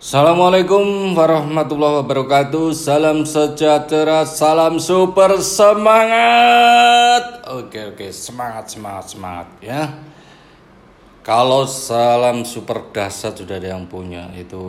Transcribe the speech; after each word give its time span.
Assalamualaikum 0.00 1.12
warahmatullahi 1.12 2.00
wabarakatuh. 2.00 2.72
Salam 2.72 3.28
sejahtera, 3.28 4.24
salam 4.24 4.80
super 4.80 5.36
semangat. 5.44 7.44
Oke 7.44 7.92
oke, 7.92 8.08
semangat 8.08 8.72
semangat 8.72 9.12
semangat 9.12 9.48
ya. 9.60 9.92
Kalau 11.20 11.68
salam 11.68 12.48
super 12.48 12.88
dahsyat 12.96 13.44
sudah 13.44 13.60
ada 13.60 13.76
yang 13.76 13.84
punya 13.84 14.32
Itu 14.32 14.64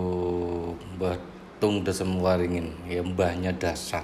Mbah 1.00 1.16
Tung 1.64 1.88
Desem 1.88 2.12
Waringin 2.20 2.92
ya 2.92 3.00
Mbahnya 3.00 3.56
dahsyat 3.56 4.04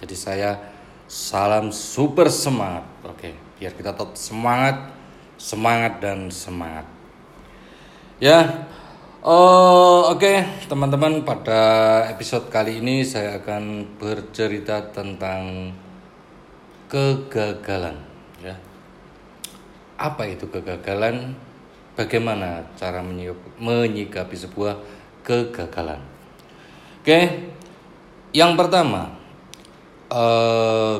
Jadi 0.00 0.16
saya 0.16 0.56
salam 1.04 1.68
super 1.68 2.32
semangat. 2.32 2.88
Oke, 3.04 3.36
biar 3.60 3.76
kita 3.76 3.92
tetap 3.92 4.16
semangat 4.16 4.88
Semangat 5.36 6.00
dan 6.00 6.32
semangat. 6.32 6.88
Ya, 8.16 8.64
Oh, 9.22 10.10
Oke, 10.10 10.26
okay. 10.26 10.66
teman-teman, 10.66 11.22
pada 11.22 12.02
episode 12.10 12.50
kali 12.50 12.82
ini 12.82 13.06
saya 13.06 13.38
akan 13.38 13.94
bercerita 13.94 14.90
tentang 14.90 15.70
kegagalan. 16.90 18.02
Ya, 18.42 18.58
apa 19.94 20.26
itu 20.26 20.50
kegagalan? 20.50 21.38
Bagaimana 21.94 22.66
cara 22.74 22.98
menyikapi 23.62 24.34
sebuah 24.34 24.82
kegagalan? 25.22 26.02
Oke, 26.98 27.06
okay. 27.06 27.24
yang 28.34 28.58
pertama, 28.58 29.06
uh, 30.10 30.98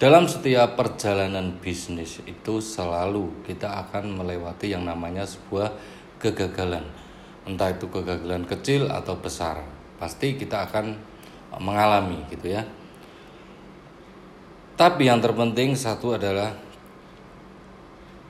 dalam 0.00 0.24
setiap 0.24 0.72
perjalanan 0.72 1.60
bisnis 1.60 2.16
itu 2.24 2.64
selalu 2.64 3.44
kita 3.44 3.76
akan 3.76 4.08
melewati 4.24 4.72
yang 4.72 4.88
namanya 4.88 5.28
sebuah 5.28 5.68
kegagalan 6.16 7.11
entah 7.48 7.74
itu 7.74 7.90
kegagalan 7.90 8.46
kecil 8.46 8.86
atau 8.90 9.18
besar 9.18 9.62
pasti 9.98 10.34
kita 10.34 10.66
akan 10.66 10.98
mengalami 11.62 12.26
gitu 12.32 12.54
ya. 12.58 12.62
Tapi 14.74 15.06
yang 15.06 15.22
terpenting 15.22 15.76
satu 15.76 16.16
adalah 16.16 16.56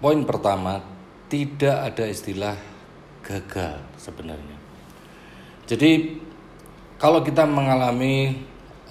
poin 0.03 0.21
pertama 0.27 0.83
tidak 1.33 1.93
ada 1.93 2.05
istilah 2.05 2.57
gagal 3.25 3.81
sebenarnya. 3.97 4.59
Jadi 5.65 6.19
kalau 6.99 7.25
kita 7.25 7.49
mengalami 7.49 8.43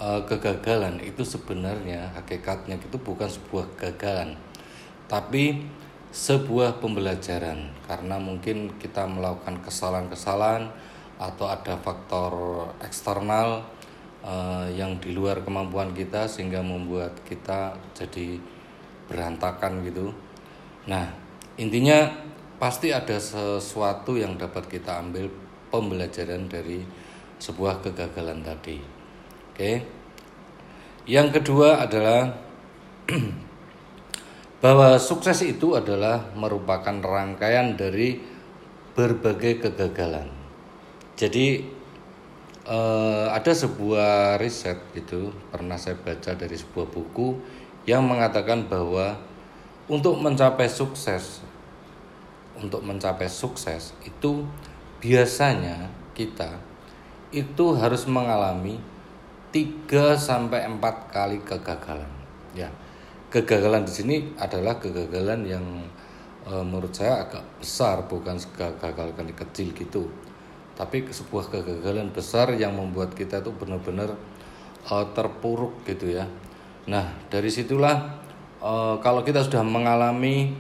uh, 0.02 0.26
kegagalan 0.26 1.04
itu 1.06 1.22
sebenarnya 1.22 2.16
hakikatnya 2.18 2.80
itu 2.82 2.98
bukan 2.98 3.30
sebuah 3.30 3.78
kegagalan. 3.78 4.40
Tapi 5.06 5.62
sebuah 6.12 6.84
pembelajaran 6.84 7.72
karena 7.88 8.20
mungkin 8.20 8.76
kita 8.76 9.08
melakukan 9.08 9.64
kesalahan-kesalahan 9.64 10.68
atau 11.16 11.48
ada 11.48 11.80
faktor 11.80 12.32
eksternal 12.84 13.64
uh, 14.20 14.68
yang 14.76 15.00
di 15.00 15.16
luar 15.16 15.40
kemampuan 15.40 15.96
kita 15.96 16.28
sehingga 16.28 16.60
membuat 16.60 17.16
kita 17.24 17.80
jadi 17.96 18.36
berantakan 19.08 19.88
gitu. 19.88 20.12
Nah, 20.92 21.08
intinya 21.56 22.12
pasti 22.60 22.92
ada 22.92 23.16
sesuatu 23.16 24.20
yang 24.20 24.36
dapat 24.36 24.68
kita 24.68 25.00
ambil 25.00 25.32
pembelajaran 25.72 26.52
dari 26.52 26.84
sebuah 27.40 27.80
kegagalan 27.80 28.44
tadi. 28.44 28.78
Oke. 29.56 29.72
Yang 31.08 31.42
kedua 31.42 31.82
adalah 31.82 32.30
bahwa 34.62 34.94
sukses 35.02 35.42
itu 35.42 35.74
adalah 35.74 36.30
merupakan 36.38 36.94
rangkaian 37.02 37.74
dari 37.74 38.22
berbagai 38.94 39.58
kegagalan. 39.58 40.30
Jadi 41.18 41.66
eh, 42.70 43.26
ada 43.34 43.52
sebuah 43.52 44.38
riset 44.38 44.78
itu 44.94 45.34
pernah 45.50 45.82
saya 45.82 45.98
baca 45.98 46.38
dari 46.38 46.54
sebuah 46.54 46.88
buku 46.94 47.42
yang 47.90 48.06
mengatakan 48.06 48.70
bahwa 48.70 49.18
untuk 49.90 50.22
mencapai 50.22 50.70
sukses 50.70 51.42
untuk 52.62 52.86
mencapai 52.86 53.26
sukses 53.26 53.98
itu 54.06 54.46
biasanya 55.02 55.90
kita 56.14 56.62
itu 57.34 57.74
harus 57.74 58.06
mengalami 58.06 58.78
3 59.50 59.90
sampai 60.14 60.70
4 60.70 60.78
kali 61.10 61.42
kegagalan. 61.42 62.12
Ya 62.54 62.70
kegagalan 63.32 63.88
di 63.88 63.94
sini 63.96 64.16
adalah 64.36 64.76
kegagalan 64.78 65.48
yang 65.48 65.66
e, 66.44 66.52
menurut 66.52 66.92
saya 66.92 67.24
agak 67.24 67.64
besar 67.64 68.04
bukan 68.12 68.36
kegagalan 68.52 69.32
kecil 69.32 69.72
gitu. 69.72 70.04
Tapi 70.76 71.08
sebuah 71.08 71.48
kegagalan 71.48 72.12
besar 72.12 72.52
yang 72.60 72.76
membuat 72.76 73.16
kita 73.16 73.40
itu 73.40 73.56
benar-benar 73.56 74.20
e, 74.84 74.96
terpuruk 75.16 75.88
gitu 75.88 76.12
ya. 76.12 76.28
Nah 76.92 77.08
dari 77.32 77.48
situlah 77.48 78.20
e, 78.60 79.00
kalau 79.00 79.24
kita 79.24 79.48
sudah 79.48 79.64
mengalami 79.64 80.52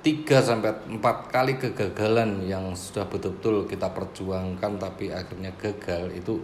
3 0.00 0.24
sampai 0.40 0.72
4 0.86 1.34
kali 1.34 1.60
kegagalan 1.60 2.46
yang 2.46 2.72
sudah 2.72 3.04
betul-betul 3.10 3.68
kita 3.68 3.92
perjuangkan 3.92 4.80
tapi 4.80 5.10
akhirnya 5.10 5.50
gagal 5.58 6.14
itu 6.14 6.38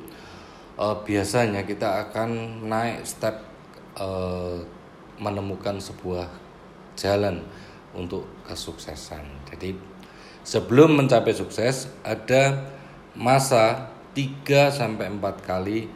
e, 0.75 0.86
biasanya 1.06 1.62
kita 1.62 2.10
akan 2.10 2.60
naik 2.66 3.06
step 3.06 3.38
e, 3.94 4.08
menemukan 5.21 5.81
sebuah 5.81 6.28
jalan 6.97 7.44
untuk 7.97 8.28
kesuksesan. 8.44 9.25
Jadi 9.53 9.77
sebelum 10.44 10.97
mencapai 11.00 11.32
sukses 11.32 11.88
ada 12.04 12.69
masa 13.16 13.93
3 14.12 14.72
sampai 14.72 15.12
4 15.12 15.21
kali 15.41 15.88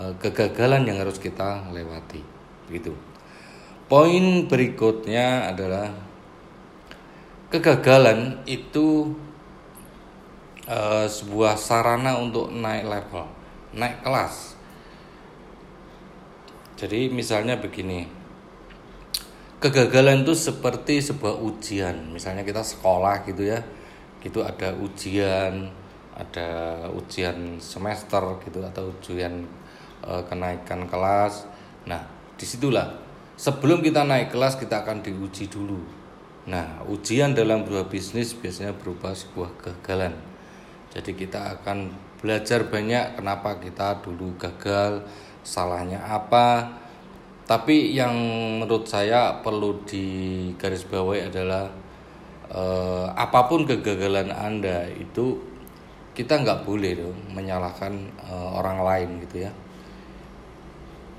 eh, 0.00 0.12
kegagalan 0.20 0.84
yang 0.88 1.00
harus 1.00 1.20
kita 1.20 1.68
lewati. 1.72 2.20
Begitu. 2.68 2.92
Poin 3.88 4.44
berikutnya 4.44 5.48
adalah 5.48 5.88
kegagalan 7.48 8.44
itu 8.44 9.16
uh, 10.68 11.08
sebuah 11.08 11.56
sarana 11.56 12.20
untuk 12.20 12.52
naik 12.52 12.84
level, 12.84 13.24
naik 13.72 14.04
kelas. 14.04 14.60
Jadi 16.76 17.08
misalnya 17.08 17.56
begini, 17.56 18.06
kegagalan 19.58 20.22
itu 20.22 20.34
seperti 20.34 21.02
sebuah 21.02 21.38
ujian. 21.42 22.14
Misalnya 22.14 22.46
kita 22.46 22.62
sekolah 22.62 23.26
gitu 23.26 23.46
ya 23.46 23.60
gitu 24.18 24.42
ada 24.42 24.74
ujian 24.74 25.70
ada 26.18 26.82
ujian 26.90 27.62
semester 27.62 28.18
gitu 28.42 28.58
atau 28.66 28.90
ujian 28.90 29.46
e, 30.02 30.10
kenaikan 30.26 30.86
kelas. 30.90 31.46
Nah 31.86 32.02
di 32.38 32.46
situlah. 32.46 33.06
Sebelum 33.38 33.86
kita 33.86 34.02
naik 34.02 34.34
kelas 34.34 34.58
kita 34.58 34.82
akan 34.82 34.98
diuji 35.06 35.46
dulu. 35.46 35.78
Nah 36.50 36.82
ujian 36.90 37.38
dalam 37.38 37.62
sebuah 37.62 37.86
bisnis 37.86 38.34
biasanya 38.34 38.74
berupa 38.74 39.14
sebuah 39.14 39.54
kegagalan. 39.58 40.14
Jadi 40.90 41.14
kita 41.14 41.54
akan 41.58 41.94
belajar 42.18 42.66
banyak 42.66 43.14
kenapa 43.14 43.62
kita 43.62 44.02
dulu 44.02 44.34
gagal 44.34 45.06
salahnya 45.46 46.02
apa 46.02 46.66
tapi 47.48 47.96
yang 47.96 48.12
menurut 48.60 48.84
saya 48.84 49.40
perlu 49.40 49.80
digarisbawahi 49.88 51.32
adalah 51.32 51.72
eh, 52.52 53.06
apa 53.08 53.48
pun 53.48 53.64
kegagalan 53.64 54.28
anda 54.28 54.84
itu 54.92 55.40
kita 56.12 56.44
nggak 56.44 56.68
boleh 56.68 56.92
dong 57.00 57.16
menyalahkan 57.32 57.92
eh, 58.20 58.48
orang 58.52 58.84
lain 58.84 59.08
gitu 59.24 59.48
ya. 59.48 59.52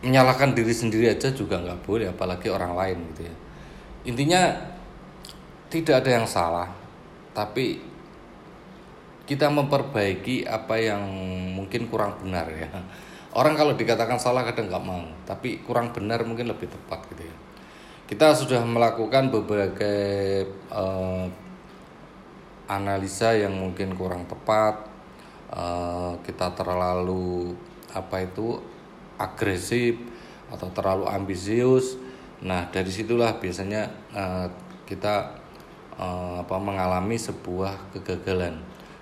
Menyalahkan 0.06 0.54
diri 0.54 0.72
sendiri 0.72 1.10
aja 1.10 1.34
juga 1.34 1.58
nggak 1.66 1.82
boleh 1.82 2.14
apalagi 2.14 2.48
orang 2.54 2.78
lain 2.78 2.98
gitu 3.10 3.22
ya. 3.26 3.36
Intinya 4.06 4.42
tidak 5.74 6.06
ada 6.06 6.10
yang 6.14 6.28
salah 6.30 6.70
tapi 7.34 7.82
kita 9.26 9.50
memperbaiki 9.50 10.46
apa 10.46 10.78
yang 10.78 11.02
mungkin 11.58 11.90
kurang 11.90 12.18
benar 12.22 12.50
ya 12.54 12.70
orang 13.38 13.54
kalau 13.54 13.74
dikatakan 13.78 14.18
salah 14.18 14.42
kadang 14.48 14.70
nggak 14.70 14.86
mau 14.86 15.06
tapi 15.26 15.62
kurang 15.62 15.94
benar 15.94 16.26
mungkin 16.26 16.50
lebih 16.50 16.70
tepat 16.70 17.06
gitu 17.14 17.30
ya. 17.30 17.36
Kita 18.10 18.34
sudah 18.34 18.66
melakukan 18.66 19.30
beberapa 19.30 19.86
uh, 20.74 21.30
analisa 22.66 23.38
yang 23.38 23.54
mungkin 23.54 23.94
kurang 23.94 24.26
tepat 24.26 24.82
uh, 25.54 26.18
kita 26.26 26.58
terlalu 26.58 27.54
apa 27.94 28.26
itu 28.26 28.58
agresif 29.18 29.98
atau 30.50 30.70
terlalu 30.74 31.06
ambisius. 31.06 32.02
Nah 32.42 32.66
dari 32.74 32.90
situlah 32.90 33.38
biasanya 33.38 33.90
uh, 34.14 34.48
kita 34.90 35.38
apa 36.00 36.56
mengalami 36.64 37.20
sebuah 37.20 37.92
kegagalan. 37.92 38.56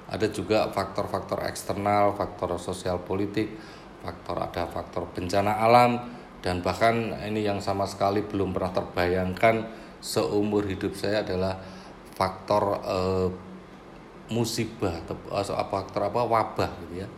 Ada 0.10 0.34
juga 0.34 0.66
faktor-faktor 0.74 1.46
eksternal 1.46 2.18
faktor 2.18 2.58
sosial 2.58 3.06
politik 3.06 3.54
faktor 4.08 4.40
ada 4.40 4.64
faktor 4.72 5.12
bencana 5.12 5.60
alam 5.60 6.00
dan 6.40 6.64
bahkan 6.64 7.12
ini 7.28 7.44
yang 7.44 7.60
sama 7.60 7.84
sekali 7.84 8.24
belum 8.24 8.56
pernah 8.56 8.72
terbayangkan 8.72 9.68
seumur 10.00 10.64
hidup 10.64 10.96
saya 10.96 11.28
adalah 11.28 11.60
faktor 12.16 12.80
eh, 12.88 13.28
musibah 14.32 14.96
atau 15.04 15.16
faktor 15.68 16.08
apa 16.08 16.22
wabah 16.24 16.72
gitu 16.88 17.04
ya 17.04 17.10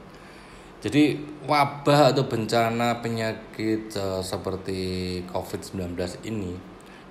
Jadi 0.80 1.20
wabah 1.44 2.16
atau 2.16 2.24
bencana 2.32 3.04
penyakit 3.04 3.92
uh, 4.00 4.24
seperti 4.24 5.20
COVID-19 5.28 6.00
ini 6.24 6.56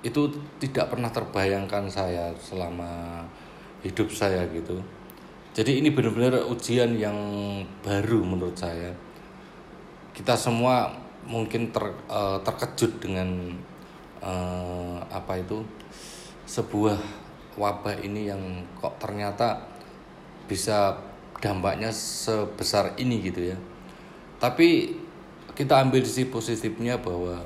itu 0.01 0.21
tidak 0.57 0.89
pernah 0.89 1.13
terbayangkan 1.13 1.85
saya 1.85 2.33
selama 2.41 3.21
hidup 3.85 4.09
saya 4.09 4.41
gitu. 4.49 4.81
Jadi 5.53 5.85
ini 5.85 5.93
benar-benar 5.93 6.49
ujian 6.49 6.97
yang 6.97 7.13
baru 7.85 8.25
menurut 8.25 8.57
saya. 8.57 8.89
Kita 10.19 10.35
semua 10.35 10.91
mungkin 11.23 11.71
ter, 11.71 11.95
uh, 12.11 12.43
terkejut 12.43 12.99
dengan 12.99 13.55
uh, 14.19 14.99
apa 15.07 15.39
itu 15.39 15.63
sebuah 16.43 16.99
wabah 17.55 18.03
ini 18.03 18.27
yang 18.27 18.67
kok 18.83 18.99
ternyata 18.99 19.63
bisa 20.43 20.99
dampaknya 21.39 21.87
sebesar 21.95 22.99
ini 22.99 23.23
gitu 23.23 23.55
ya. 23.55 23.57
Tapi 24.43 24.91
kita 25.55 25.79
ambil 25.79 26.03
sisi 26.03 26.27
positifnya 26.27 26.99
bahwa 26.99 27.39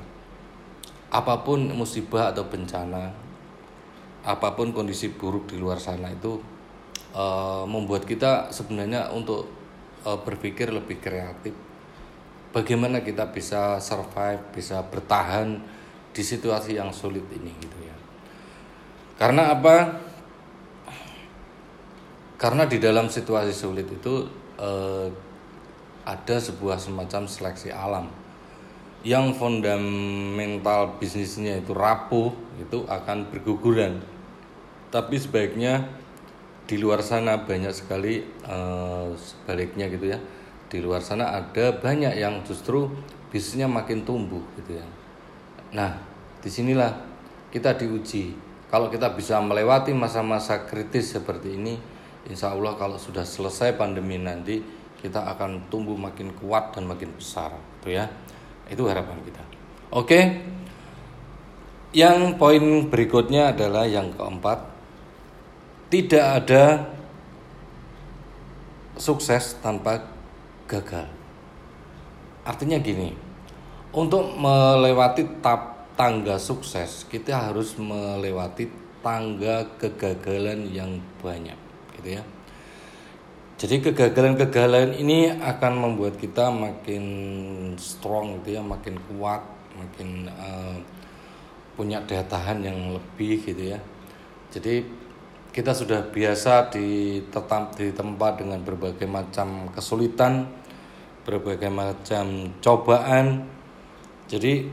apa 1.14 1.34
pun 1.46 1.70
musibah 1.78 2.34
atau 2.34 2.50
bencana, 2.50 3.14
apa 4.26 4.48
pun 4.58 4.74
kondisi 4.74 5.14
buruk 5.14 5.46
di 5.46 5.62
luar 5.62 5.78
sana 5.78 6.10
itu 6.10 6.42
uh, 7.14 7.62
membuat 7.70 8.02
kita 8.02 8.50
sebenarnya 8.50 9.14
untuk 9.14 9.46
uh, 10.02 10.18
berpikir 10.18 10.74
lebih 10.74 10.98
kreatif. 10.98 11.54
Bagaimana 12.54 13.02
kita 13.02 13.34
bisa 13.34 13.82
survive, 13.82 14.40
bisa 14.54 14.78
bertahan 14.86 15.58
di 16.14 16.22
situasi 16.22 16.78
yang 16.78 16.94
sulit 16.94 17.26
ini 17.34 17.50
gitu 17.58 17.78
ya. 17.82 17.96
Karena 19.18 19.50
apa? 19.50 20.04
karena 22.44 22.68
di 22.68 22.76
dalam 22.76 23.08
situasi 23.08 23.56
sulit 23.56 23.88
itu 23.88 24.28
eh, 24.60 25.08
ada 26.04 26.36
sebuah 26.36 26.76
semacam 26.76 27.24
seleksi 27.24 27.72
alam 27.72 28.12
yang 29.00 29.32
fundamental 29.32 31.00
bisnisnya 31.00 31.64
itu 31.64 31.72
rapuh 31.72 32.36
itu 32.60 32.84
akan 32.84 33.32
berguguran 33.32 34.04
tapi 34.92 35.16
sebaiknya 35.16 35.88
di 36.68 36.76
luar 36.76 37.00
sana 37.00 37.40
banyak 37.40 37.72
sekali 37.72 38.20
eh, 38.28 39.08
sebaliknya 39.16 39.88
gitu 39.88 40.12
ya 40.12 40.20
di 40.68 40.78
luar 40.80 41.04
sana 41.04 41.32
ada 41.34 41.76
banyak 41.76 42.16
yang 42.16 42.42
justru 42.46 42.90
bisnisnya 43.30 43.66
makin 43.66 44.06
tumbuh 44.06 44.42
gitu 44.60 44.78
ya 44.80 44.86
nah 45.74 45.98
di 46.40 46.50
sinilah 46.50 46.92
kita 47.50 47.76
diuji 47.76 48.34
kalau 48.70 48.90
kita 48.90 49.12
bisa 49.14 49.38
melewati 49.38 49.94
masa-masa 49.94 50.66
kritis 50.66 51.14
seperti 51.14 51.54
ini 51.54 51.74
Insya 52.24 52.56
Allah 52.56 52.72
kalau 52.80 52.96
sudah 52.96 53.20
selesai 53.20 53.76
pandemi 53.76 54.16
nanti 54.16 54.64
kita 55.04 55.20
akan 55.36 55.68
tumbuh 55.68 55.92
makin 55.92 56.32
kuat 56.32 56.72
dan 56.72 56.88
makin 56.88 57.12
besar, 57.12 57.52
itu 57.84 57.92
ya. 57.92 58.08
Itu 58.72 58.88
harapan 58.88 59.20
kita. 59.20 59.42
Oke. 59.92 60.20
Yang 61.92 62.40
poin 62.40 62.88
berikutnya 62.88 63.52
adalah 63.52 63.84
yang 63.84 64.16
keempat, 64.16 64.64
tidak 65.92 66.24
ada 66.24 66.64
sukses 68.96 69.60
tanpa 69.60 70.00
gagal. 70.68 71.06
Artinya 72.44 72.76
gini, 72.80 73.12
untuk 73.94 74.36
melewati 74.36 75.40
tap 75.40 75.94
tangga 75.94 76.36
sukses, 76.36 77.06
kita 77.06 77.50
harus 77.50 77.78
melewati 77.78 78.68
tangga 79.00 79.64
kegagalan 79.78 80.66
yang 80.72 80.98
banyak 81.22 81.56
gitu 82.00 82.20
ya. 82.20 82.22
Jadi 83.54 83.80
kegagalan-kegagalan 83.86 84.98
ini 84.98 85.30
akan 85.30 85.72
membuat 85.78 86.18
kita 86.18 86.50
makin 86.50 87.04
strong 87.78 88.42
gitu 88.42 88.58
ya, 88.58 88.62
makin 88.66 88.98
kuat, 89.06 89.40
makin 89.78 90.26
uh, 90.26 90.76
punya 91.78 92.02
daya 92.02 92.26
tahan 92.26 92.66
yang 92.66 92.98
lebih 92.98 93.40
gitu 93.46 93.72
ya. 93.72 93.78
Jadi 94.50 94.82
kita 95.54 95.70
sudah 95.70 96.10
biasa 96.10 96.74
di 96.74 97.22
di 97.78 97.88
tempat 97.94 98.42
dengan 98.42 98.58
berbagai 98.66 99.06
macam 99.06 99.70
kesulitan, 99.70 100.50
berbagai 101.22 101.70
macam 101.70 102.50
cobaan. 102.58 103.46
Jadi 104.26 104.66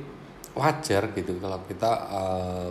wajar 0.58 1.14
gitu 1.14 1.38
kalau 1.38 1.62
kita 1.70 1.92
uh, 2.10 2.70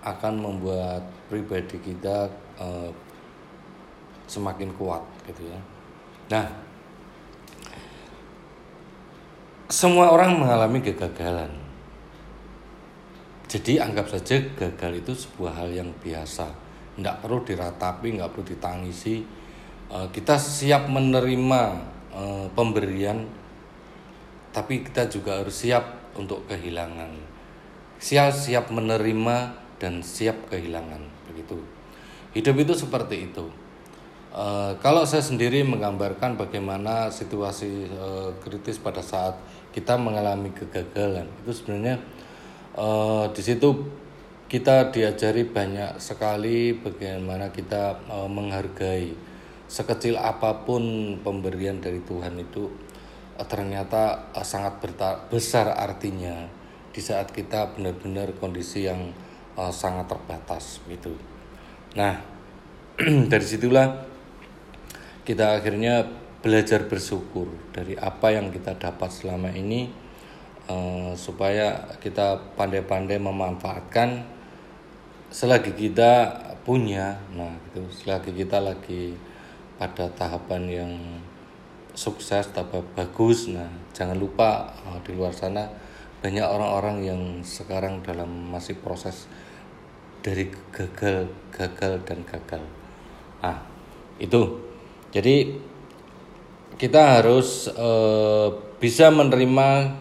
akan 0.00 0.34
membuat 0.40 1.04
pribadi 1.28 1.76
kita 1.76 2.32
uh, 2.56 2.88
semakin 4.24 4.72
kuat 4.72 5.04
gitu 5.28 5.44
ya. 5.44 5.60
Nah, 6.32 6.46
semua 9.68 10.08
orang 10.08 10.40
mengalami 10.40 10.80
kegagalan. 10.80 11.52
Jadi 13.44 13.76
anggap 13.76 14.08
saja 14.08 14.40
gagal 14.56 15.04
itu 15.04 15.12
sebuah 15.12 15.52
hal 15.60 15.68
yang 15.68 15.92
biasa. 16.00 16.61
Tidak 16.92 17.24
perlu 17.24 17.40
diratapi, 17.40 18.20
nggak 18.20 18.30
perlu 18.32 18.44
ditangisi. 18.44 19.24
Eh, 19.92 20.06
kita 20.12 20.40
siap 20.40 20.88
menerima 20.88 21.62
eh, 22.12 22.46
pemberian, 22.52 23.24
tapi 24.52 24.84
kita 24.84 25.08
juga 25.08 25.40
harus 25.40 25.52
siap 25.52 26.12
untuk 26.16 26.44
kehilangan. 26.48 27.12
Siap 28.02 28.34
siap 28.34 28.68
menerima 28.72 29.36
dan 29.80 30.04
siap 30.04 30.48
kehilangan 30.52 31.00
begitu. 31.28 31.60
Hidup 32.32 32.56
itu 32.60 32.72
seperti 32.74 33.30
itu. 33.30 33.46
Uh, 34.32 34.72
kalau 34.80 35.04
saya 35.04 35.20
sendiri 35.20 35.60
menggambarkan 35.60 36.40
bagaimana 36.40 37.12
situasi 37.12 37.84
kritis 38.40 38.80
pada 38.80 39.04
saat 39.04 39.36
kita 39.76 40.00
mengalami 40.00 40.48
kegagalan 40.56 41.28
itu 41.44 41.52
sebenarnya 41.52 42.00
di 43.28 43.42
situ 43.44 43.68
kita 44.52 44.92
diajari 44.92 45.48
banyak 45.48 45.96
sekali 45.96 46.76
bagaimana 46.76 47.48
kita 47.48 48.04
uh, 48.04 48.28
menghargai 48.28 49.16
sekecil 49.64 50.20
apa 50.20 50.68
pun 50.68 51.16
pemberian 51.24 51.80
dari 51.80 52.04
Tuhan 52.04 52.36
itu 52.36 52.68
uh, 53.40 53.46
ternyata 53.48 54.28
uh, 54.36 54.44
sangat 54.44 54.76
besar 55.32 55.72
artinya 55.72 56.44
di 56.92 57.00
saat 57.00 57.32
kita 57.32 57.72
benar-benar 57.72 58.36
kondisi 58.36 58.84
yang 58.84 59.16
sangat 59.72 60.12
terbatas 60.12 60.84
gitu. 60.84 61.16
Nah 61.96 62.20
dari 63.32 63.46
situlah 63.48 64.04
kita 65.24 65.56
akhirnya 65.56 66.04
belajar 66.44 66.84
bersyukur 66.92 67.48
dari 67.72 67.96
apa 67.96 68.36
yang 68.36 68.52
kita 68.52 68.76
dapat 68.76 69.08
selama 69.08 69.48
ini 69.56 69.88
supaya 71.20 71.96
kita 72.00 72.56
pandai-pandai 72.56 73.20
memanfaatkan 73.20 74.32
selagi 75.32 75.72
kita 75.72 76.28
punya 76.62 77.18
nah 77.32 77.50
itu 77.72 77.82
selagi 77.90 78.30
kita 78.36 78.62
lagi 78.62 79.16
pada 79.80 80.06
tahapan 80.12 80.62
yang 80.68 80.92
sukses 81.96 82.52
tapi 82.54 82.78
bagus 82.94 83.50
nah 83.50 83.66
jangan 83.96 84.14
lupa 84.14 84.70
uh, 84.86 85.00
di 85.02 85.16
luar 85.16 85.34
sana 85.34 85.66
banyak 86.22 86.46
orang-orang 86.46 86.96
yang 87.02 87.22
sekarang 87.42 87.98
dalam 88.06 88.30
masih 88.54 88.78
proses 88.78 89.26
dari 90.22 90.46
gagal 90.70 91.26
gagal 91.50 91.92
dan 92.06 92.22
gagal. 92.22 92.62
Ah 93.42 93.58
itu. 94.22 94.62
Jadi 95.10 95.58
kita 96.78 97.20
harus 97.20 97.68
e, 97.68 97.90
bisa 98.78 99.10
menerima 99.12 99.98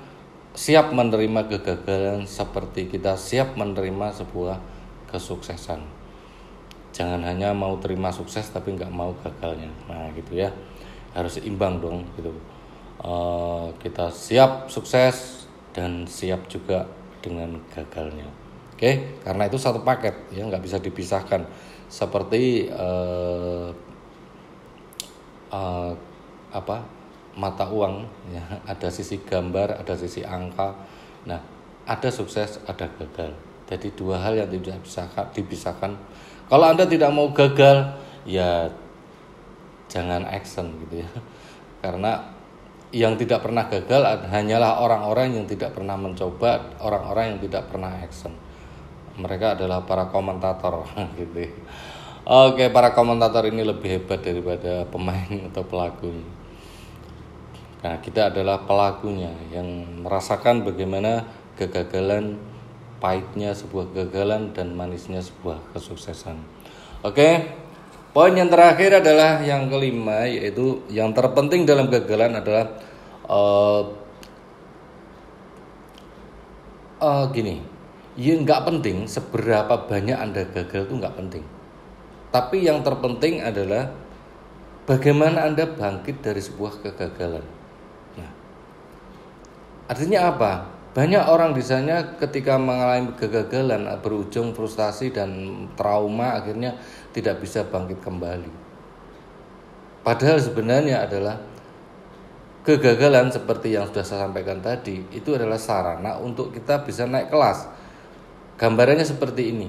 siap 0.56 0.94
menerima 0.94 1.52
kegagalan 1.52 2.24
seperti 2.30 2.88
kita 2.88 3.18
siap 3.18 3.58
menerima 3.60 4.14
sebuah 4.14 4.62
kesuksesan. 5.12 5.84
Jangan 6.92 7.24
hanya 7.24 7.52
mau 7.52 7.76
terima 7.80 8.12
sukses 8.12 8.48
tapi 8.52 8.76
nggak 8.76 8.92
mau 8.92 9.12
gagalnya. 9.20 9.70
Nah 9.92 10.12
gitu 10.16 10.40
ya 10.40 10.52
harus 11.12 11.40
imbang 11.44 11.84
dong 11.84 12.08
gitu. 12.16 12.32
E, 13.04 13.14
kita 13.84 14.08
siap 14.12 14.72
sukses 14.72 15.48
dan 15.76 16.08
siap 16.08 16.48
juga 16.48 16.88
dengan 17.20 17.60
gagalnya. 17.76 18.28
Oke, 18.76 19.22
karena 19.22 19.46
itu 19.46 19.62
satu 19.62 19.86
paket 19.86 20.16
ya 20.34 20.48
nggak 20.48 20.64
bisa 20.64 20.82
dipisahkan. 20.82 21.46
Seperti 21.92 22.72
eh, 22.72 23.70
uh, 25.52 25.94
apa 26.52 26.78
mata 27.36 27.68
uang 27.68 28.04
ya 28.32 28.44
ada 28.68 28.92
sisi 28.92 29.24
gambar 29.24 29.80
ada 29.80 29.96
sisi 29.96 30.24
angka 30.24 30.76
nah 31.24 31.40
ada 31.88 32.10
sukses 32.12 32.60
ada 32.68 32.92
gagal 33.00 33.32
jadi 33.72 33.88
dua 33.96 34.20
hal 34.20 34.36
yang 34.36 34.52
tidak 34.52 34.84
bisa 34.84 35.08
dipisahkan 35.32 35.96
kalau 36.52 36.68
anda 36.68 36.84
tidak 36.84 37.08
mau 37.16 37.32
gagal 37.32 37.96
ya 38.28 38.68
jangan 39.88 40.28
action 40.28 40.76
gitu 40.88 41.08
ya 41.08 41.10
karena 41.88 42.36
yang 42.92 43.16
tidak 43.16 43.40
pernah 43.40 43.72
gagal 43.72 44.04
hanyalah 44.28 44.84
orang-orang 44.84 45.40
yang 45.40 45.48
tidak 45.48 45.72
pernah 45.72 45.96
mencoba 45.96 46.76
orang-orang 46.84 47.36
yang 47.36 47.40
tidak 47.48 47.64
pernah 47.72 47.96
action 48.04 48.36
mereka 49.20 49.60
adalah 49.60 49.84
para 49.84 50.08
komentator 50.08 50.88
gitu 51.20 51.48
ya. 51.48 51.52
Oke, 52.22 52.70
para 52.70 52.94
komentator 52.94 53.50
ini 53.50 53.66
lebih 53.66 53.98
hebat 53.98 54.22
daripada 54.22 54.86
pemain 54.88 55.32
atau 55.50 55.64
pelaku. 55.66 56.14
Nah, 57.82 57.98
kita 57.98 58.30
adalah 58.30 58.62
pelakunya 58.62 59.34
yang 59.50 59.66
merasakan 60.06 60.62
bagaimana 60.62 61.26
kegagalan, 61.58 62.38
pahitnya 63.02 63.58
sebuah 63.58 63.90
kegagalan 63.92 64.54
dan 64.54 64.78
manisnya 64.78 65.20
sebuah 65.20 65.74
kesuksesan. 65.74 66.38
Oke, 67.02 67.50
poin 68.14 68.32
yang 68.38 68.48
terakhir 68.48 69.02
adalah 69.02 69.42
yang 69.42 69.68
kelima 69.74 70.30
yaitu 70.30 70.86
yang 70.94 71.12
terpenting 71.12 71.66
dalam 71.66 71.90
kegagalan 71.90 72.38
adalah 72.38 72.66
uh, 73.26 73.82
uh, 77.02 77.26
gini, 77.34 77.66
ya 78.14 78.38
nggak 78.38 78.62
penting 78.70 79.10
seberapa 79.10 79.90
banyak 79.90 80.18
anda 80.22 80.46
gagal 80.46 80.86
itu 80.86 80.94
nggak 81.02 81.18
penting. 81.18 81.44
Tapi 82.30 82.64
yang 82.64 82.86
terpenting 82.86 83.42
adalah 83.42 83.92
bagaimana 84.86 85.50
anda 85.50 85.66
bangkit 85.66 86.22
dari 86.22 86.40
sebuah 86.40 86.80
kegagalan. 86.86 87.60
Artinya 89.92 90.32
apa? 90.32 90.52
Banyak 90.92 91.24
orang 91.24 91.56
di 91.56 91.64
ketika 92.20 92.60
mengalami 92.60 93.16
kegagalan 93.16 93.88
berujung 94.04 94.52
frustasi 94.52 95.16
dan 95.16 95.32
trauma 95.80 96.36
akhirnya 96.36 96.76
tidak 97.16 97.40
bisa 97.40 97.64
bangkit 97.64 98.04
kembali. 98.04 98.52
Padahal 100.04 100.44
sebenarnya 100.44 101.08
adalah 101.08 101.40
kegagalan 102.68 103.32
seperti 103.32 103.72
yang 103.72 103.88
sudah 103.88 104.04
saya 104.04 104.28
sampaikan 104.28 104.60
tadi 104.60 105.00
itu 105.16 105.32
adalah 105.32 105.56
sarana 105.56 106.20
untuk 106.20 106.52
kita 106.52 106.84
bisa 106.84 107.08
naik 107.08 107.32
kelas. 107.32 107.72
Gambarannya 108.60 109.08
seperti 109.08 109.48
ini. 109.48 109.68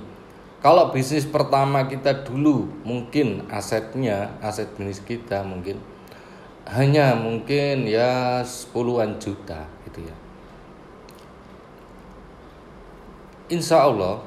Kalau 0.59 0.91
bisnis 0.91 1.27
pertama 1.27 1.87
kita 1.87 2.27
dulu 2.27 2.67
mungkin 2.83 3.47
asetnya, 3.47 4.39
aset 4.43 4.75
bisnis 4.75 4.99
kita 5.03 5.47
mungkin 5.47 5.79
hanya 6.67 7.19
mungkin 7.19 7.87
ya 7.87 8.43
puluhan 8.71 9.19
juta 9.23 9.67
gitu 9.87 10.07
ya. 10.07 10.22
Insya 13.53 13.85
Allah 13.85 14.25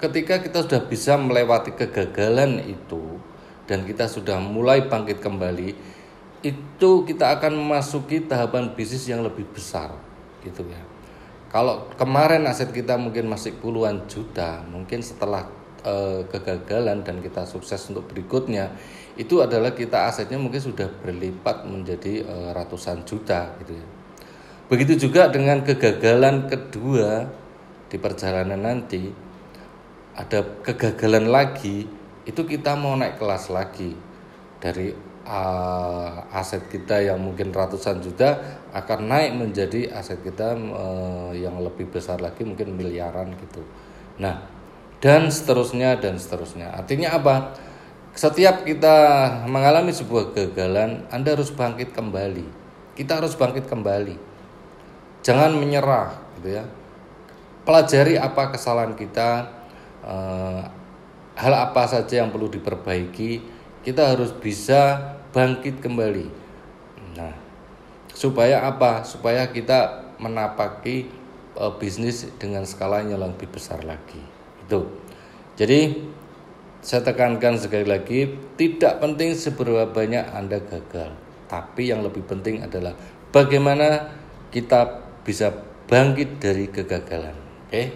ketika 0.00 0.40
kita 0.40 0.64
sudah 0.64 0.80
bisa 0.88 1.20
melewati 1.20 1.76
kegagalan 1.76 2.56
itu 2.64 3.20
dan 3.68 3.84
kita 3.84 4.08
sudah 4.08 4.40
mulai 4.40 4.88
bangkit 4.88 5.20
kembali 5.20 5.76
itu 6.40 6.90
kita 7.04 7.36
akan 7.36 7.52
memasuki 7.52 8.24
tahapan 8.24 8.72
bisnis 8.72 9.04
yang 9.04 9.20
lebih 9.20 9.44
besar 9.52 9.92
gitu 10.40 10.64
ya. 10.64 10.80
Kalau 11.52 11.92
kemarin 12.00 12.48
aset 12.48 12.72
kita 12.72 12.96
mungkin 12.96 13.28
masih 13.28 13.60
puluhan 13.60 14.08
juta, 14.08 14.64
mungkin 14.70 15.04
setelah 15.04 15.44
e, 15.82 16.24
kegagalan 16.30 17.04
dan 17.04 17.20
kita 17.20 17.44
sukses 17.44 17.82
untuk 17.92 18.08
berikutnya, 18.08 18.72
itu 19.20 19.42
adalah 19.42 19.74
kita 19.76 20.08
asetnya 20.08 20.40
mungkin 20.40 20.62
sudah 20.62 20.88
berlipat 21.04 21.68
menjadi 21.68 22.24
e, 22.24 22.34
ratusan 22.56 23.04
juta 23.04 23.52
gitu 23.60 23.76
ya. 23.76 23.86
Begitu 24.70 25.10
juga 25.10 25.28
dengan 25.28 25.60
kegagalan 25.66 26.46
kedua 26.46 27.39
di 27.90 27.98
perjalanan 27.98 28.62
nanti 28.62 29.10
ada 30.14 30.62
kegagalan 30.62 31.26
lagi, 31.26 31.84
itu 32.24 32.40
kita 32.46 32.78
mau 32.78 32.94
naik 32.94 33.18
kelas 33.18 33.50
lagi 33.50 33.98
dari 34.62 34.94
uh, 35.26 36.22
aset 36.30 36.70
kita 36.70 37.02
yang 37.02 37.18
mungkin 37.18 37.50
ratusan 37.50 37.98
juta 37.98 38.38
akan 38.70 39.10
naik 39.10 39.34
menjadi 39.34 39.90
aset 39.90 40.22
kita 40.22 40.54
uh, 40.54 41.34
yang 41.34 41.58
lebih 41.58 41.90
besar 41.90 42.22
lagi 42.22 42.46
mungkin 42.46 42.78
miliaran 42.78 43.34
gitu. 43.34 43.66
Nah, 44.22 44.46
dan 45.02 45.26
seterusnya 45.28 45.98
dan 45.98 46.14
seterusnya. 46.14 46.70
Artinya 46.70 47.18
apa? 47.18 47.58
Setiap 48.14 48.66
kita 48.66 48.96
mengalami 49.46 49.94
sebuah 49.94 50.34
kegagalan, 50.34 51.06
Anda 51.10 51.34
harus 51.38 51.54
bangkit 51.54 51.94
kembali. 51.94 52.46
Kita 52.94 53.22
harus 53.22 53.38
bangkit 53.38 53.70
kembali 53.70 54.30
jangan 55.20 55.52
menyerah 55.56 56.16
gitu 56.40 56.60
ya 56.60 56.64
pelajari 57.70 58.18
apa 58.18 58.50
kesalahan 58.50 58.98
kita 58.98 59.46
eh, 60.02 60.62
hal 61.38 61.54
apa 61.54 61.86
saja 61.86 62.26
yang 62.26 62.34
perlu 62.34 62.50
diperbaiki. 62.50 63.62
Kita 63.86 64.10
harus 64.10 64.34
bisa 64.34 64.98
bangkit 65.30 65.78
kembali. 65.78 66.26
Nah 67.14 67.30
supaya 68.10 68.66
apa? 68.66 69.06
Supaya 69.06 69.46
kita 69.54 70.10
menapaki 70.18 71.06
eh, 71.54 71.72
bisnis 71.78 72.26
dengan 72.42 72.66
skala 72.66 73.06
yang 73.06 73.22
lebih 73.22 73.46
besar 73.46 73.86
lagi. 73.86 74.18
Itu. 74.66 74.90
Jadi 75.54 76.10
saya 76.82 77.06
tekankan 77.06 77.54
sekali 77.54 77.86
lagi 77.86 78.34
tidak 78.58 78.98
penting 78.98 79.38
seberapa 79.38 79.86
banyak 79.86 80.26
anda 80.34 80.58
gagal. 80.58 81.14
Tapi 81.46 81.86
yang 81.86 82.02
lebih 82.02 82.26
penting 82.26 82.66
adalah 82.66 82.98
bagaimana 83.30 84.10
kita 84.50 85.06
bisa 85.22 85.54
bangkit 85.86 86.42
dari 86.42 86.66
kegagalan. 86.66 87.49
Oke. 87.70 87.86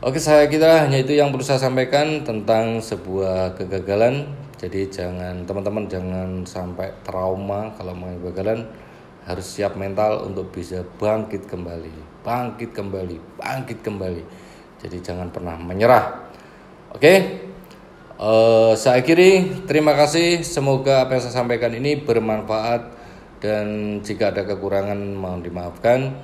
Oke, 0.00 0.16
saya 0.16 0.48
kira 0.48 0.88
hanya 0.88 1.04
itu 1.04 1.12
yang 1.12 1.28
perlu 1.28 1.44
saya 1.44 1.60
sampaikan 1.60 2.24
tentang 2.24 2.80
sebuah 2.80 3.60
kegagalan. 3.60 4.24
Jadi 4.56 4.88
jangan 4.88 5.44
teman-teman 5.44 5.84
jangan 5.84 6.40
sampai 6.48 6.96
trauma 7.04 7.76
kalau 7.76 7.92
mengalami 7.92 8.24
kegagalan 8.24 8.64
harus 9.28 9.44
siap 9.44 9.76
mental 9.76 10.24
untuk 10.24 10.48
bisa 10.48 10.80
bangkit 10.96 11.44
kembali, 11.44 12.24
bangkit 12.24 12.72
kembali, 12.72 13.36
bangkit 13.36 13.84
kembali. 13.84 14.24
Jadi 14.80 14.96
jangan 15.04 15.28
pernah 15.28 15.60
menyerah. 15.60 16.32
Oke. 16.96 17.44
Uh, 18.16 18.72
saya 18.80 19.04
akhiri. 19.04 19.60
Terima 19.68 19.92
kasih. 19.92 20.40
Semoga 20.40 21.04
apa 21.04 21.20
yang 21.20 21.22
saya 21.28 21.36
sampaikan 21.36 21.76
ini 21.76 22.00
bermanfaat 22.00 22.96
dan 23.44 24.00
jika 24.00 24.32
ada 24.32 24.48
kekurangan 24.48 25.20
mohon 25.20 25.44
dimaafkan. 25.44 26.16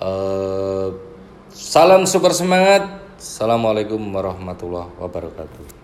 Uh, 0.00 1.09
salam 1.50 2.06
super 2.06 2.30
semangat. 2.30 2.86
Assalamualaikum 3.18 4.00
warahmatullahi 4.14 4.94
wabarakatuh. 4.96 5.79